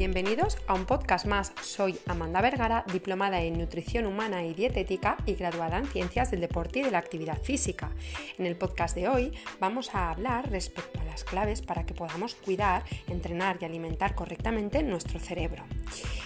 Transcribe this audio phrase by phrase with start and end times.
[0.00, 1.52] Bienvenidos a un podcast más.
[1.60, 6.78] Soy Amanda Vergara, diplomada en nutrición humana y dietética y graduada en ciencias del deporte
[6.78, 7.90] y de la actividad física.
[8.38, 12.34] En el podcast de hoy vamos a hablar respecto a las claves para que podamos
[12.34, 15.64] cuidar, entrenar y alimentar correctamente nuestro cerebro.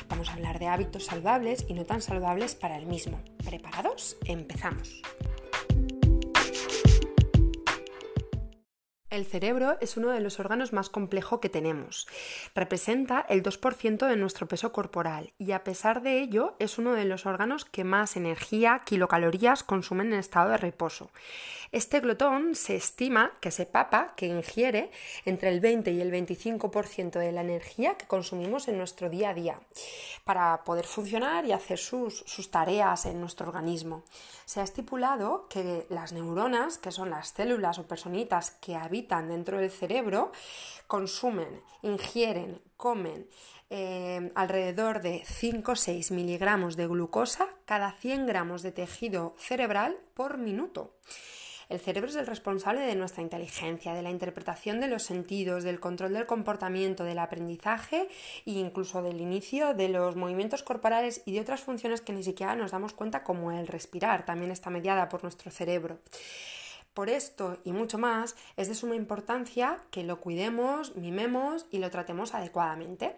[0.08, 3.20] Vamos a hablar de hábitos saludables y no tan saludables para el mismo.
[3.44, 4.16] ¿Preparados?
[4.24, 5.02] Empezamos.
[9.14, 12.08] El cerebro es uno de los órganos más complejos que tenemos.
[12.52, 17.04] Representa el 2% de nuestro peso corporal y a pesar de ello es uno de
[17.04, 21.12] los órganos que más energía, kilocalorías consumen en estado de reposo.
[21.70, 24.90] Este glotón se estima que se papa, que ingiere
[25.24, 29.34] entre el 20 y el 25% de la energía que consumimos en nuestro día a
[29.34, 29.60] día
[30.24, 34.02] para poder funcionar y hacer sus, sus tareas en nuestro organismo.
[34.44, 39.58] Se ha estipulado que las neuronas, que son las células o personitas que habitan dentro
[39.58, 40.32] del cerebro
[40.86, 43.26] consumen, ingieren, comen
[43.70, 49.96] eh, alrededor de 5 o 6 miligramos de glucosa cada 100 gramos de tejido cerebral
[50.14, 50.94] por minuto.
[51.70, 55.80] El cerebro es el responsable de nuestra inteligencia, de la interpretación de los sentidos, del
[55.80, 58.08] control del comportamiento, del aprendizaje
[58.44, 62.54] e incluso del inicio de los movimientos corporales y de otras funciones que ni siquiera
[62.54, 65.98] nos damos cuenta como el respirar, también está mediada por nuestro cerebro.
[66.94, 71.90] Por esto y mucho más, es de suma importancia que lo cuidemos, mimemos y lo
[71.90, 73.16] tratemos adecuadamente.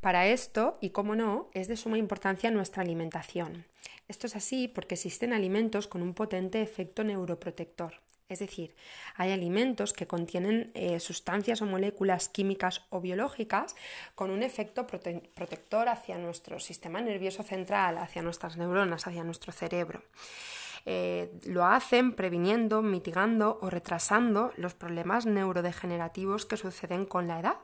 [0.00, 3.66] Para esto, y como no, es de suma importancia nuestra alimentación.
[4.06, 7.94] Esto es así porque existen alimentos con un potente efecto neuroprotector.
[8.28, 8.74] Es decir,
[9.16, 13.74] hay alimentos que contienen eh, sustancias o moléculas químicas o biológicas
[14.14, 20.02] con un efecto protector hacia nuestro sistema nervioso central, hacia nuestras neuronas, hacia nuestro cerebro.
[20.84, 27.56] Eh, lo hacen previniendo, mitigando o retrasando los problemas neurodegenerativos que suceden con la edad,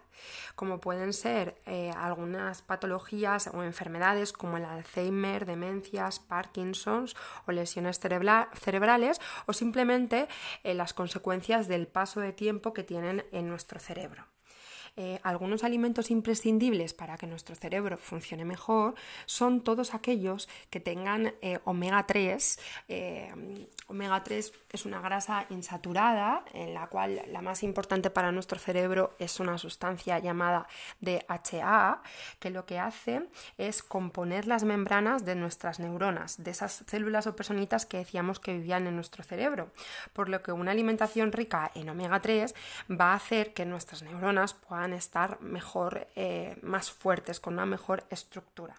[0.55, 7.17] como pueden ser eh, algunas patologías o enfermedades como el Alzheimer, demencias, Parkinson's
[7.47, 10.29] o lesiones cerebrales o simplemente
[10.63, 14.27] eh, las consecuencias del paso de tiempo que tienen en nuestro cerebro.
[15.01, 21.35] Eh, algunos alimentos imprescindibles para que nuestro cerebro funcione mejor son todos aquellos que tengan
[21.41, 22.59] eh, omega 3.
[23.91, 29.17] Omega 3 es una grasa insaturada en la cual la más importante para nuestro cerebro
[29.19, 30.67] es una sustancia llamada
[31.01, 32.03] DHA
[32.39, 33.23] que lo que hace
[33.57, 38.53] es componer las membranas de nuestras neuronas, de esas células o personitas que decíamos que
[38.53, 39.71] vivían en nuestro cerebro.
[40.13, 42.55] Por lo que una alimentación rica en omega 3
[42.91, 48.05] va a hacer que nuestras neuronas puedan estar mejor, eh, más fuertes, con una mejor
[48.11, 48.75] estructura.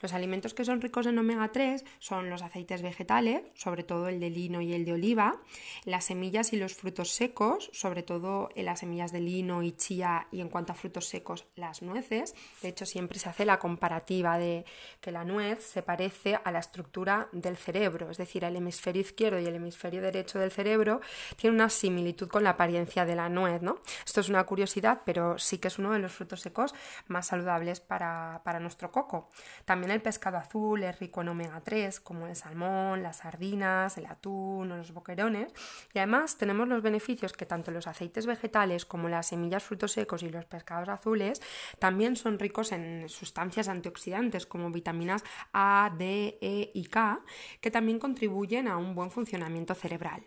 [0.00, 4.20] Los alimentos que son ricos en omega 3 son los aceites vegetales, sobre todo el
[4.20, 5.40] de lino y el de oliva,
[5.84, 10.40] las semillas y los frutos secos, sobre todo las semillas de lino y chía y
[10.40, 12.34] en cuanto a frutos secos las nueces.
[12.62, 14.64] De hecho, siempre se hace la comparativa de
[15.00, 19.40] que la nuez se parece a la estructura del cerebro, es decir, el hemisferio izquierdo
[19.40, 21.00] y el hemisferio derecho del cerebro
[21.36, 23.80] tienen una similitud con la apariencia de la nuez, ¿no?
[24.04, 26.74] Esto es una curiosidad, pero sí que es uno de los frutos secos
[27.08, 29.30] más saludables para, para nuestro coco.
[29.64, 34.06] También el pescado azul es rico en omega 3, como el salmón, las sardinas, el
[34.06, 35.52] atún o los boquerones.
[35.92, 40.22] Y además tenemos los beneficios que tanto los aceites vegetales como las semillas, frutos secos
[40.22, 41.40] y los pescados azules
[41.78, 47.20] también son ricos en sustancias antioxidantes como vitaminas A, D, E y K,
[47.60, 50.24] que también contribuyen a un buen funcionamiento cerebral.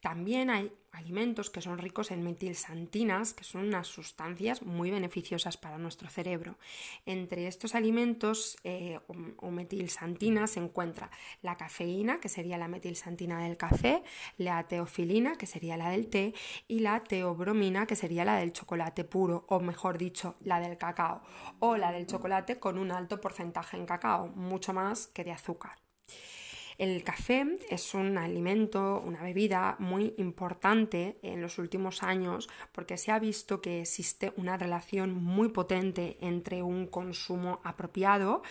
[0.00, 5.78] También hay alimentos que son ricos en metilsantinas, que son unas sustancias muy beneficiosas para
[5.78, 6.56] nuestro cerebro.
[7.04, 9.00] Entre estos alimentos eh,
[9.38, 11.10] o, metilsantinas se encuentra
[11.42, 14.02] la cafeína, que sería la metilsantina del café,
[14.36, 16.34] la teofilina, que sería la del té,
[16.68, 21.22] y la teobromina, que sería la del chocolate puro, o mejor dicho, la del cacao,
[21.58, 25.76] o la del chocolate con un alto porcentaje en cacao, mucho más que de azúcar.
[26.78, 33.10] El café es un alimento, una bebida muy importante en los últimos años porque se
[33.10, 38.42] ha visto que existe una relación muy potente entre un consumo apropiado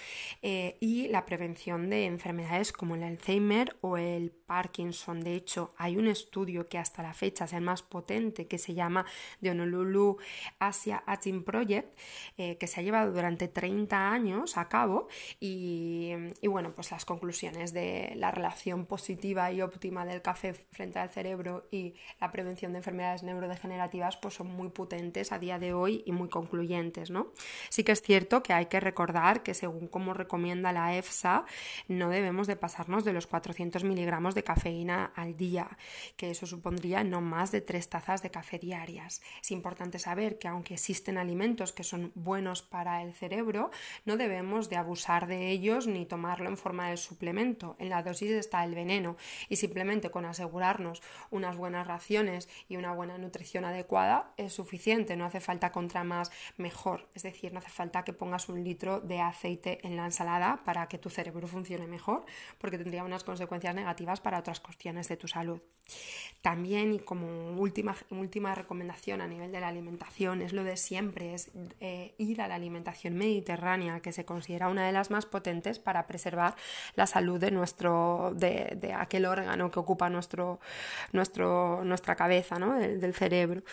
[0.41, 5.19] eh, y la prevención de enfermedades como el Alzheimer o el Parkinson.
[5.19, 8.73] De hecho, hay un estudio que hasta la fecha es el más potente que se
[8.73, 9.05] llama
[9.41, 10.17] The Honolulu
[10.57, 11.95] Asia Aging Project,
[12.37, 15.07] eh, que se ha llevado durante 30 años a cabo
[15.39, 20.99] y, y bueno, pues las conclusiones de la relación positiva y óptima del café frente
[20.99, 25.73] al cerebro y la prevención de enfermedades neurodegenerativas pues son muy potentes a día de
[25.73, 27.33] hoy y muy concluyentes, ¿no?
[27.69, 31.45] Sí que es cierto que hay que recordar que según como recomienda la EFSA
[31.87, 35.77] no debemos de pasarnos de los 400 miligramos de cafeína al día,
[36.15, 39.21] que eso supondría no más de tres tazas de café diarias.
[39.41, 43.71] Es importante saber que aunque existen alimentos que son buenos para el cerebro,
[44.05, 47.75] no debemos de abusar de ellos ni tomarlo en forma de suplemento.
[47.79, 49.17] En la dosis está el veneno
[49.49, 51.01] y simplemente con asegurarnos
[51.31, 56.31] unas buenas raciones y una buena nutrición adecuada es suficiente, no hace falta contra más
[56.57, 60.61] mejor, es decir, no hace falta que pongas un litro de aceite en la ensalada
[60.63, 62.25] para que tu cerebro funcione mejor,
[62.59, 65.61] porque tendría unas consecuencias negativas para otras cuestiones de tu salud.
[66.41, 71.33] También, y como última, última recomendación a nivel de la alimentación, es lo de siempre,
[71.33, 75.79] es eh, ir a la alimentación mediterránea, que se considera una de las más potentes
[75.79, 76.55] para preservar
[76.95, 80.59] la salud de, nuestro, de, aquel órgano que ocupa nuestro,
[81.11, 82.75] nuestro, nuestra cabeza, ¿no?
[82.75, 83.63] del, cerebro,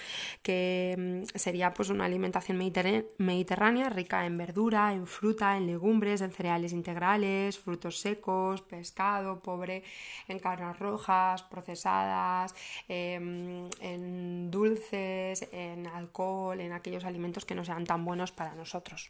[0.43, 6.33] que mm, sería pues, una alimentación mediterránea rica en verdura, en fruta, en legumbres, en
[6.33, 9.85] cereales integrales, frutos secos, pescado, pobre
[10.29, 12.55] en carnes rojas, procesadas,
[12.89, 19.01] em, en dulces, en alcohol, en aquellos alimentos que no sean tan buenos para nosotros.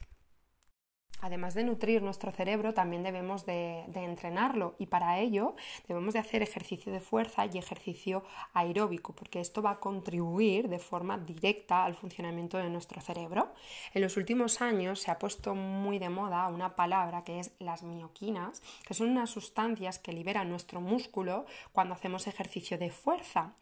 [1.25, 5.57] Además de nutrir nuestro cerebro, también debemos de, entrenarlo y para ello
[5.89, 10.79] debemos de hacer ejercicio de fuerza y ejercicio aeróbico, porque esto va a contribuir de
[10.79, 13.55] forma directa al funcionamiento de nuestro cerebro.
[13.95, 17.85] En los últimos años se ha puesto muy de moda una palabra que es las
[17.85, 23.55] mioquinas, que son unas sustancias que liberan nuestro músculo cuando hacemos ejercicio de fuerza.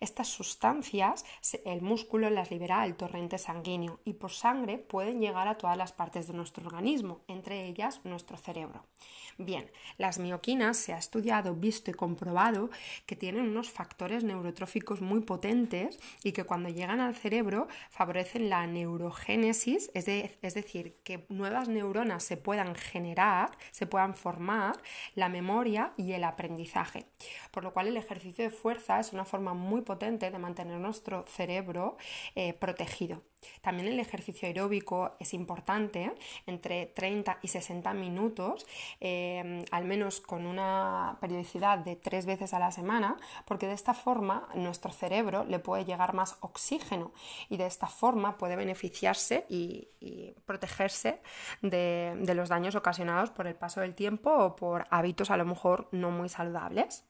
[0.00, 1.24] Estas sustancias
[1.64, 5.92] el músculo las libera al torrente sanguíneo y por sangre pueden llegar a todas las
[5.92, 8.84] partes de nuestro organismo, entre ellas nuestro cerebro.
[9.36, 9.68] Bien,
[9.98, 12.70] las mioquinas se ha estudiado, visto y comprobado
[13.04, 18.66] que tienen unos factores neurotróficos muy potentes y que cuando llegan al cerebro favorecen la
[18.66, 20.04] neurogénesis, es,
[20.54, 24.80] decir, que nuevas neuronas se puedan generar, se puedan formar,
[25.14, 27.06] la memoria y el aprendizaje.
[27.50, 31.24] Por lo cual el ejercicio de fuerza es una forma muy potente de mantener nuestro
[31.26, 31.96] cerebro
[32.36, 33.22] eh, protegido.
[33.60, 36.12] También el ejercicio aeróbico es importante,
[36.46, 38.66] entre 30 y 60 minutos,
[39.00, 43.94] eh, al menos con una periodicidad de tres veces a la semana, porque de esta
[43.94, 47.12] forma nuestro cerebro le puede llegar más oxígeno
[47.48, 49.88] y de esta forma puede beneficiarse y,
[50.44, 51.22] protegerse
[51.62, 55.88] de los daños ocasionados por el paso del tiempo o por hábitos a lo mejor
[55.92, 57.04] no muy saludables.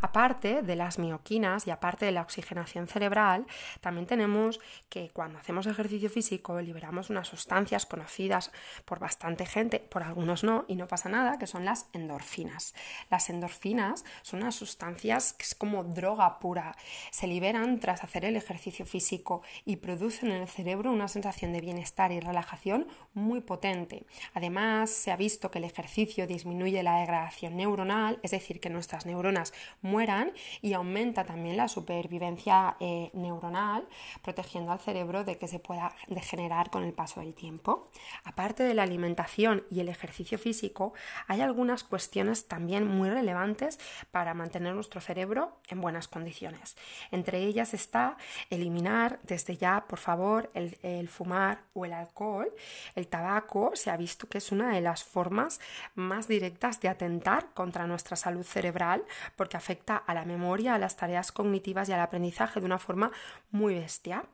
[0.00, 3.46] Aparte de las mioquinas y aparte de la oxigenación cerebral,
[3.80, 8.50] también tenemos que cuando hacemos ejercicio físico liberamos unas sustancias conocidas
[8.84, 12.74] por bastante gente, por algunos no, y no pasa nada, que son las endorfinas.
[13.10, 16.76] Las endorfinas son unas sustancias que es como droga pura.
[17.10, 21.60] Se liberan tras hacer el ejercicio físico y producen en el cerebro una sensación de
[21.60, 24.06] bienestar y relajación muy potente.
[24.34, 29.06] Además, se ha visto que el ejercicio disminuye la degradación neuronal, es decir, que nuestras
[29.06, 29.52] neuronas
[29.90, 30.32] mueran
[30.62, 33.86] y aumenta también la supervivencia eh, neuronal,
[34.22, 37.90] protegiendo al cerebro de que se pueda degenerar con el paso del tiempo.
[38.24, 40.94] Aparte de la alimentación y el ejercicio físico,
[41.26, 43.78] hay algunas cuestiones también muy relevantes
[44.10, 46.76] para mantener nuestro cerebro en buenas condiciones.
[47.10, 48.16] Entre ellas está
[48.50, 52.52] eliminar desde ya, por favor, el, el fumar o el alcohol.
[52.94, 55.60] El tabaco se ha visto que es una de las formas
[55.94, 59.04] más directas de atentar contra nuestra salud cerebral
[59.36, 63.10] porque afecta a la memoria, a las tareas cognitivas y al aprendizaje de una forma
[63.50, 64.24] muy bestia.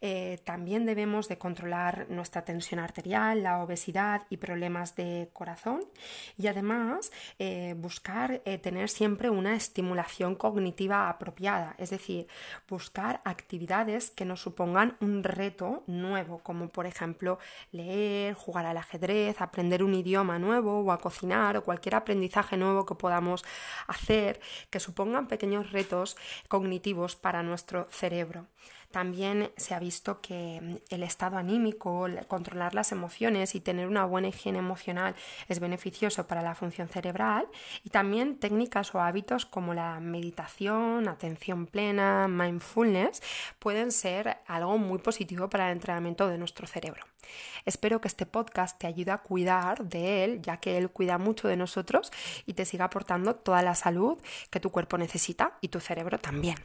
[0.00, 5.84] Eh, también debemos de controlar nuestra tensión arterial, la obesidad y problemas de corazón
[6.36, 12.26] y además eh, buscar eh, tener siempre una estimulación cognitiva apropiada, es decir,
[12.68, 17.38] buscar actividades que nos supongan un reto nuevo, como por ejemplo
[17.72, 22.84] leer, jugar al ajedrez, aprender un idioma nuevo o a cocinar o cualquier aprendizaje nuevo
[22.84, 23.44] que podamos
[23.86, 26.16] hacer que supongan pequeños retos
[26.48, 28.46] cognitivos para nuestro cerebro.
[28.94, 34.04] También se ha visto que mm, el estado anímico, controlar las emociones y tener una
[34.04, 35.16] buena higiene emocional
[35.48, 37.48] es beneficioso para la función cerebral
[37.82, 43.20] y también técnicas o hábitos como la meditación, atención plena, mindfulness
[43.58, 47.04] pueden ser algo muy positivo para el entrenamiento de nuestro cerebro.
[47.64, 51.48] Espero que este podcast te ayude a cuidar de él, ya que él cuida mucho
[51.48, 52.12] de nosotros
[52.46, 54.18] y te siga aportando toda la salud
[54.50, 56.56] que tu cuerpo necesita y tu cerebro también.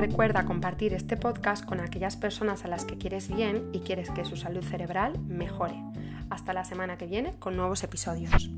[0.00, 4.24] Recuerda compartir este podcast con aquellas personas a las que quieres bien y quieres que
[4.24, 5.76] su salud cerebral mejore.
[6.30, 8.50] Hasta la semana que viene con nuevos episodios.